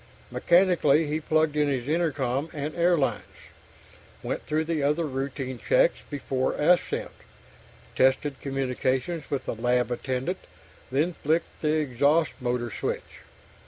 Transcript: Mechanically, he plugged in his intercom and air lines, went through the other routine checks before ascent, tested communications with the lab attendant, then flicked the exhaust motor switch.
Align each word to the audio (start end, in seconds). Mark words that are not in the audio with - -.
Mechanically, 0.31 1.05
he 1.05 1.19
plugged 1.19 1.55
in 1.55 1.67
his 1.67 1.87
intercom 1.87 2.49
and 2.53 2.73
air 2.75 2.97
lines, 2.97 3.21
went 4.23 4.41
through 4.47 4.63
the 4.63 4.81
other 4.81 5.05
routine 5.05 5.59
checks 5.59 5.97
before 6.09 6.53
ascent, 6.53 7.11
tested 7.95 8.41
communications 8.41 9.29
with 9.29 9.45
the 9.45 9.53
lab 9.53 9.91
attendant, 9.91 10.39
then 10.91 11.13
flicked 11.13 11.61
the 11.61 11.73
exhaust 11.77 12.31
motor 12.39 12.71
switch. 12.71 13.21